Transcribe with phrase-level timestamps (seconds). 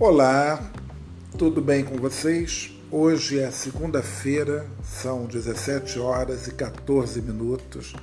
[0.00, 0.70] Olá,
[1.36, 2.70] tudo bem com vocês?
[2.88, 7.94] Hoje é segunda-feira, são 17 horas e 14 minutos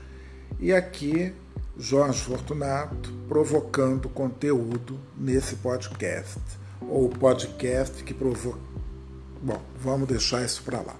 [0.59, 1.34] e aqui
[1.77, 6.41] Jorge Fortunato provocando conteúdo nesse podcast,
[6.81, 8.59] ou podcast que provoca.
[9.41, 10.98] Bom, vamos deixar isso para lá.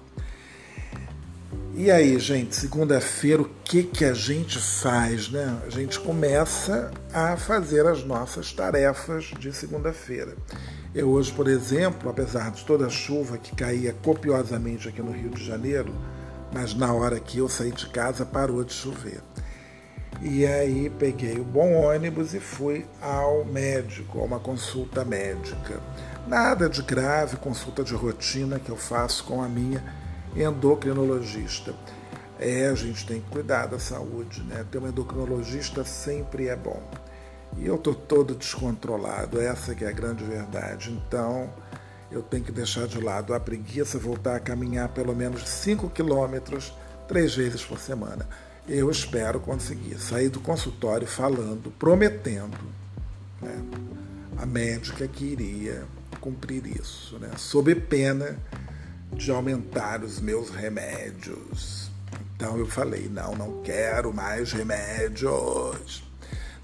[1.78, 5.60] E aí, gente, segunda-feira, o que, que a gente faz, né?
[5.66, 10.34] A gente começa a fazer as nossas tarefas de segunda-feira.
[10.94, 15.28] Eu hoje, por exemplo, apesar de toda a chuva que caía copiosamente aqui no Rio
[15.28, 15.94] de Janeiro,
[16.50, 19.20] mas na hora que eu saí de casa parou de chover.
[20.22, 25.78] E aí peguei o bom ônibus e fui ao médico, a uma consulta médica.
[26.26, 30.05] Nada de grave, consulta de rotina que eu faço com a minha
[30.42, 31.74] endocrinologista.
[32.38, 34.64] É, a gente tem que cuidar da saúde, né?
[34.70, 36.82] Ter um endocrinologista sempre é bom.
[37.56, 40.90] E eu estou todo descontrolado, essa que é a grande verdade.
[40.90, 41.50] Então,
[42.10, 46.72] eu tenho que deixar de lado a preguiça, voltar a caminhar pelo menos 5 quilômetros
[47.08, 48.28] três vezes por semana.
[48.68, 52.58] Eu espero conseguir sair do consultório falando, prometendo
[53.40, 53.64] né,
[54.36, 55.84] a médica que iria
[56.20, 58.36] cumprir isso, né, sob pena
[59.12, 61.90] de aumentar os meus remédios.
[62.36, 66.04] Então eu falei: não, não quero mais remédios.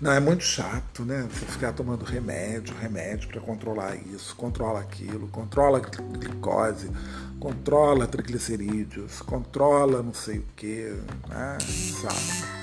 [0.00, 1.28] Não, é muito chato, né?
[1.30, 6.90] Você ficar tomando remédio, remédio para controlar isso, controla aquilo, controla a glicose,
[7.38, 11.00] controla triglicerídeos, controla não sei o que.
[11.30, 12.62] Ah, sabe?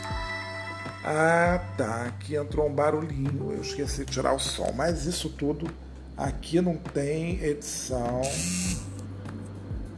[1.01, 2.07] Ah, tá.
[2.07, 4.73] Aqui entrou um barulhinho, eu esqueci de tirar o som.
[4.75, 5.71] Mas isso tudo
[6.17, 8.21] aqui não tem edição.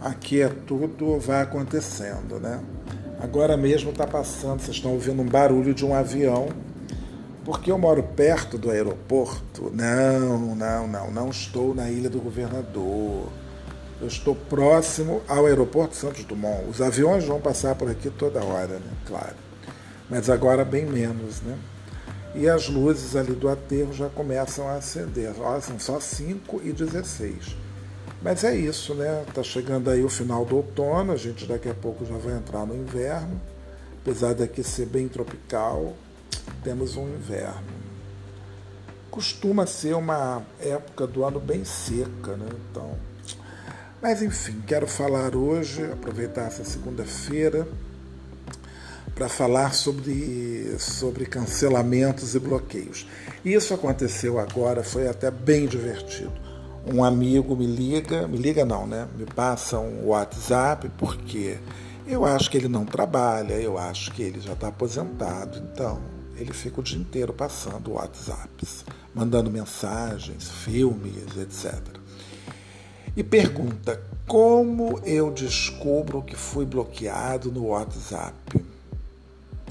[0.02, 2.59] Aqui é tudo, vai acontecendo, né?
[3.21, 6.49] Agora mesmo está passando, vocês estão ouvindo um barulho de um avião
[7.43, 9.71] porque eu moro perto do aeroporto.
[9.73, 13.30] Não, não, não, não estou na Ilha do Governador.
[13.99, 16.67] Eu estou próximo ao aeroporto Santos Dumont.
[16.70, 18.92] Os aviões vão passar por aqui toda hora, né?
[19.05, 19.36] Claro.
[20.09, 21.58] Mas agora bem menos, né?
[22.33, 25.31] E as luzes ali do aterro já começam a acender.
[25.39, 27.55] Olha, são só 5 e 16.
[28.21, 29.26] Mas é isso, né?
[29.33, 32.65] Tá chegando aí o final do outono, a gente daqui a pouco já vai entrar
[32.65, 33.42] no inverno.
[34.02, 35.95] Apesar daqui ser bem tropical,
[36.64, 37.82] temos um inverno.
[39.09, 42.48] Costuma ser uma época do ano bem seca, né?
[42.70, 42.95] Então,
[44.02, 47.67] mas enfim, quero falar hoje, aproveitar essa segunda-feira
[49.14, 53.08] para falar sobre, sobre cancelamentos e bloqueios.
[53.45, 56.51] Isso aconteceu agora, foi até bem divertido.
[56.86, 59.08] Um amigo me liga, me liga não, né?
[59.17, 61.58] Me passa um WhatsApp porque
[62.08, 66.02] eu acho que ele não trabalha, eu acho que ele já está aposentado, então
[66.36, 68.83] ele fica o dia inteiro passando WhatsApps,
[69.14, 71.80] mandando mensagens, filmes, etc.
[73.15, 78.65] E pergunta: como eu descubro que fui bloqueado no WhatsApp?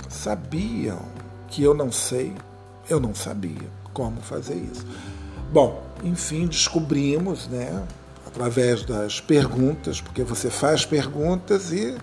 [0.09, 1.01] Sabiam
[1.49, 2.33] que eu não sei?
[2.89, 4.87] Eu não sabia como fazer isso.
[5.53, 7.83] Bom, enfim, descobrimos, né,
[8.27, 11.97] através das perguntas, porque você faz perguntas e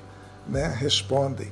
[0.47, 1.51] né, respondem.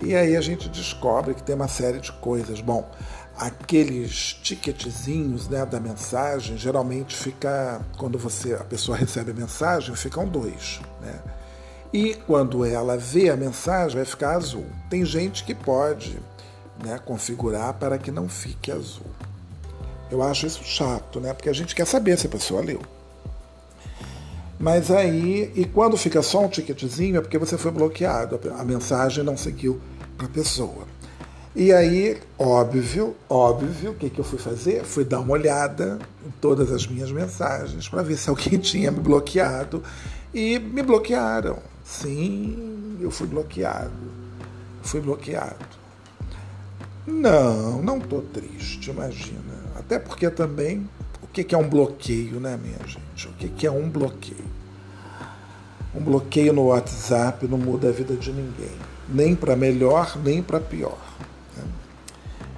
[0.00, 2.60] E aí a gente descobre que tem uma série de coisas.
[2.60, 2.90] Bom,
[3.36, 10.26] aqueles ticketzinhos né, da mensagem, geralmente fica, quando você a pessoa recebe a mensagem, ficam
[10.26, 10.80] dois.
[11.00, 11.20] Né?
[11.92, 14.66] E quando ela vê a mensagem, vai ficar azul.
[14.90, 16.18] Tem gente que pode
[16.84, 19.06] né, configurar para que não fique azul.
[20.14, 21.32] Eu acho isso chato, né?
[21.32, 22.80] Porque a gente quer saber se a pessoa leu.
[24.60, 29.24] Mas aí, e quando fica só um ticketzinho, é porque você foi bloqueado, a mensagem
[29.24, 29.80] não seguiu
[30.16, 30.86] para a pessoa.
[31.56, 34.84] E aí, óbvio, óbvio, o que, que eu fui fazer?
[34.84, 39.00] Fui dar uma olhada em todas as minhas mensagens para ver se alguém tinha me
[39.00, 39.82] bloqueado.
[40.32, 41.58] E me bloquearam.
[41.84, 43.92] Sim, eu fui bloqueado.
[44.82, 45.66] Fui bloqueado.
[47.04, 49.63] Não, não estou triste, imagina.
[49.74, 50.88] Até porque também
[51.34, 53.26] que, que é um bloqueio, né, minha gente?
[53.26, 54.54] O que é um bloqueio?
[55.92, 58.76] Um bloqueio no WhatsApp não muda a vida de ninguém,
[59.08, 60.98] nem para melhor, nem para pior.
[61.56, 61.64] Né?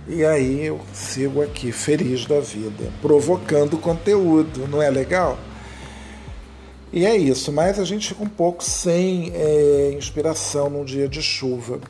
[0.06, 5.38] E aí eu sigo aqui, feliz da vida, provocando conteúdo, não é legal?
[6.92, 11.22] E é isso, mas a gente fica um pouco sem é, inspiração num dia de
[11.22, 11.80] chuva.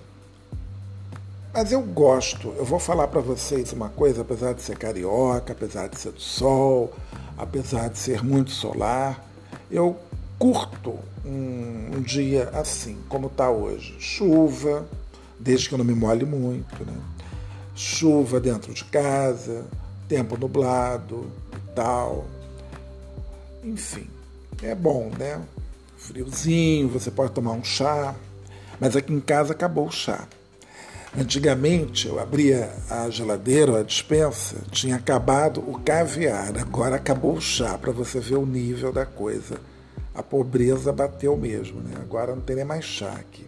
[1.57, 5.89] Mas eu gosto, eu vou falar para vocês uma coisa, apesar de ser carioca, apesar
[5.89, 6.93] de ser do sol,
[7.35, 9.27] apesar de ser muito solar,
[9.71, 9.97] eu
[10.39, 13.97] curto um, um dia assim, como está hoje.
[13.99, 14.87] Chuva,
[15.41, 16.93] desde que eu não me molhe muito, né?
[17.75, 19.65] Chuva dentro de casa,
[20.07, 22.27] tempo nublado e tal.
[23.65, 24.11] Enfim,
[24.63, 25.41] é bom, né?
[25.97, 28.15] Friozinho, você pode tomar um chá,
[28.79, 30.29] mas aqui em casa acabou o chá.
[31.19, 37.79] Antigamente eu abria a geladeira a dispensa, tinha acabado o caviar, agora acabou o chá,
[37.79, 39.59] para você ver o nível da coisa.
[40.15, 41.95] A pobreza bateu mesmo, né?
[42.03, 43.47] Agora não tem nem mais chá aqui.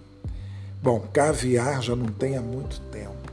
[0.83, 3.33] Bom, caviar já não tem há muito tempo.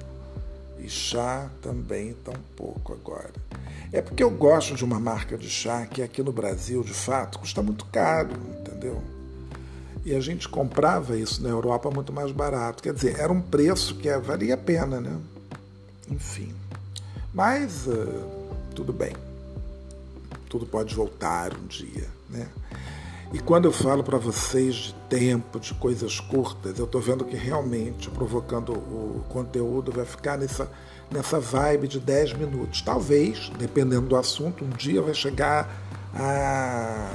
[0.80, 3.32] E chá também tão pouco agora.
[3.94, 7.40] É porque eu gosto de uma marca de chá que aqui no Brasil, de fato,
[7.40, 9.02] custa muito caro, entendeu?
[10.06, 12.84] E a gente comprava isso na Europa muito mais barato.
[12.84, 15.18] Quer dizer, era um preço que valia a pena, né?
[16.08, 16.54] Enfim.
[17.34, 18.24] Mas uh,
[18.76, 19.14] tudo bem.
[20.48, 22.48] Tudo pode voltar um dia, né?
[23.34, 27.36] E quando eu falo para vocês de tempo, de coisas curtas, eu estou vendo que
[27.36, 30.72] realmente, provocando o conteúdo, vai ficar nessa,
[31.12, 32.84] nessa vibe de 10 minutos.
[32.84, 35.68] Talvez, dependendo do assunto, um dia vai chegar
[36.14, 37.12] a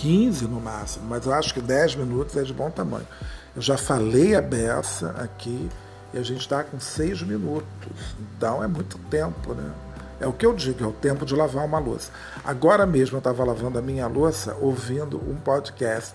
[0.00, 3.06] 15 no máximo, mas eu acho que 10 minutos é de bom tamanho.
[3.54, 5.68] Eu já falei a beça aqui
[6.14, 9.70] e a gente está com 6 minutos, então é muito tempo, né?
[10.18, 12.10] É o que eu digo, é o tempo de lavar uma louça.
[12.42, 16.14] Agora mesmo eu estava lavando a minha louça ouvindo um podcast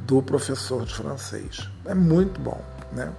[0.00, 1.68] do professor de francês.
[1.84, 2.60] É muito bom,
[2.92, 3.12] né?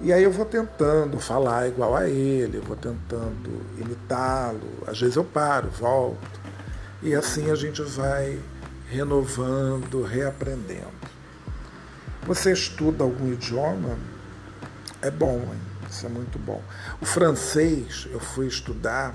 [0.00, 4.84] E aí eu vou tentando falar igual a ele, vou tentando imitá-lo.
[4.86, 6.40] Às vezes eu paro, volto.
[7.02, 8.38] E assim a gente vai
[8.88, 11.06] renovando, reaprendendo.
[12.26, 13.98] Você estuda algum idioma?
[15.00, 15.76] É bom, hein?
[15.90, 16.62] isso é muito bom.
[17.00, 19.14] O francês eu fui estudar,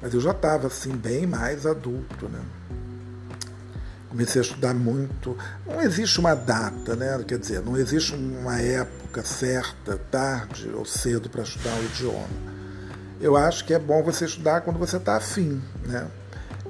[0.00, 2.40] mas eu já estava assim bem mais adulto, né?
[4.08, 5.36] Comecei a estudar muito.
[5.66, 7.22] Não existe uma data, né?
[7.26, 12.54] Quer dizer, não existe uma época certa, tarde ou cedo para estudar o idioma.
[13.20, 16.06] Eu acho que é bom você estudar quando você está afim, né?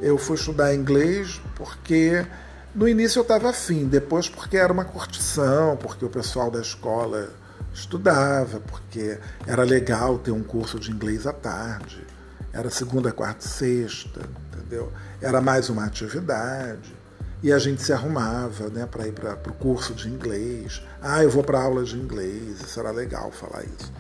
[0.05, 2.27] Eu fui estudar inglês porque
[2.75, 7.31] no início eu estava afim, depois porque era uma curtição, porque o pessoal da escola
[7.73, 12.07] estudava, porque era legal ter um curso de inglês à tarde.
[12.53, 14.21] Era segunda, quarta e sexta,
[14.53, 14.93] entendeu?
[15.23, 16.95] Era mais uma atividade.
[17.43, 20.83] E a gente se arrumava né, para ir para o curso de inglês.
[21.01, 23.91] Ah, eu vou para aula de inglês, isso era legal falar isso.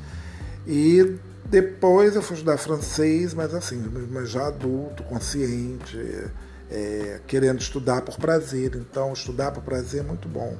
[0.67, 3.76] E depois eu fui estudar francês, mas assim,
[4.11, 5.99] mas já adulto, consciente,
[6.70, 8.75] é, querendo estudar por prazer.
[8.75, 10.56] Então, estudar por prazer é muito bom.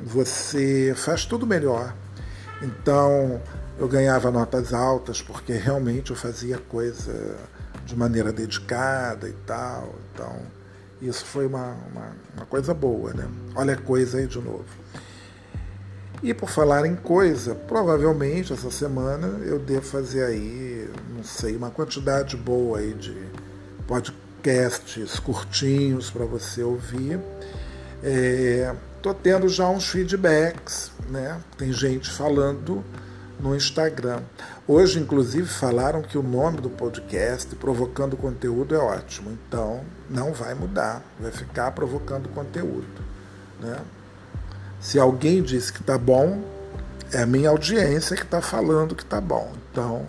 [0.00, 1.94] Você faz tudo melhor.
[2.62, 3.40] Então,
[3.78, 7.36] eu ganhava notas altas porque realmente eu fazia coisa
[7.86, 9.94] de maneira dedicada e tal.
[10.12, 10.36] Então,
[11.00, 13.28] isso foi uma, uma, uma coisa boa, né?
[13.54, 14.64] Olha a coisa aí de novo.
[16.22, 21.70] E por falar em coisa, provavelmente essa semana eu devo fazer aí, não sei, uma
[21.70, 23.16] quantidade boa aí de
[23.86, 27.20] podcasts curtinhos para você ouvir.
[28.96, 31.40] Estou é, tendo já uns feedbacks, né?
[31.56, 32.84] Tem gente falando
[33.38, 34.20] no Instagram.
[34.66, 39.30] Hoje, inclusive, falaram que o nome do podcast, Provocando Conteúdo, é ótimo.
[39.30, 42.86] Então, não vai mudar, vai ficar provocando conteúdo.
[43.60, 43.78] Né?
[44.80, 46.42] Se alguém disse que está bom,
[47.12, 49.52] é a minha audiência que está falando que está bom.
[49.70, 50.06] Então,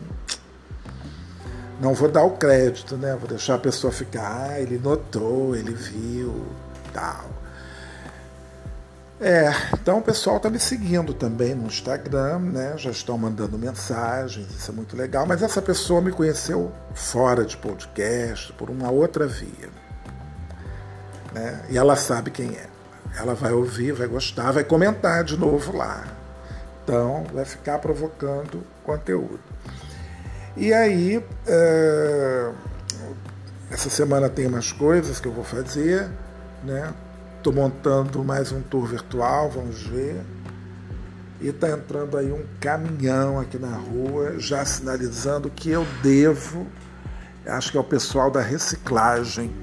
[1.80, 3.16] não vou dar o crédito, né?
[3.16, 6.46] Vou deixar a pessoa ficar, ah, ele notou, ele viu,
[6.94, 7.40] tal.
[9.22, 12.74] É, então o pessoal está me seguindo também no Instagram, né?
[12.78, 15.26] Já estão mandando mensagens, isso é muito legal.
[15.26, 19.70] Mas essa pessoa me conheceu fora de podcast, por uma outra via.
[21.34, 21.66] Né?
[21.70, 22.79] E ela sabe quem é.
[23.18, 26.06] Ela vai ouvir, vai gostar, vai comentar de novo lá.
[26.84, 29.40] Então, vai ficar provocando conteúdo.
[30.58, 32.52] E aí, é...
[33.70, 36.10] essa semana tem umas coisas que eu vou fazer,
[36.64, 36.94] né?
[37.38, 40.22] Estou montando mais um tour virtual, vamos ver.
[41.40, 46.68] E está entrando aí um caminhão aqui na rua, já sinalizando que eu devo,
[47.46, 49.56] acho que é o pessoal da reciclagem.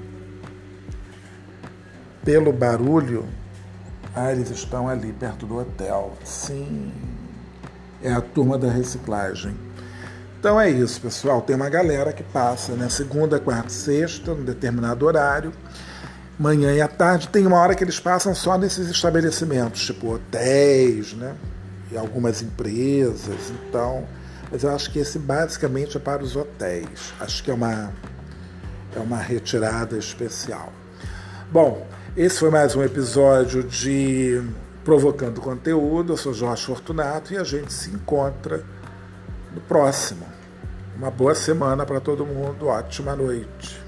[2.25, 3.27] Pelo barulho,
[4.17, 6.13] ah, eles estão ali perto do hotel.
[6.23, 6.91] Sim,
[8.01, 9.55] é a turma da reciclagem.
[10.39, 11.41] Então é isso, pessoal.
[11.41, 12.89] Tem uma galera que passa, né?
[12.89, 15.51] Segunda, quarta e sexta, num determinado horário
[16.37, 17.27] manhã e à tarde.
[17.29, 21.35] Tem uma hora que eles passam só nesses estabelecimentos, tipo hotéis, né?
[21.91, 23.51] E algumas empresas.
[23.67, 24.05] Então,
[24.51, 27.13] mas eu acho que esse basicamente é para os hotéis.
[27.19, 27.91] Acho que é uma,
[28.95, 30.71] é uma retirada especial.
[31.51, 31.85] Bom,
[32.17, 34.41] esse foi mais um episódio de
[34.83, 36.13] Provocando Conteúdo.
[36.13, 38.63] Eu sou Jorge Fortunato e a gente se encontra
[39.53, 40.25] no próximo.
[40.95, 42.69] Uma boa semana para todo mundo.
[42.69, 43.86] Ótima noite.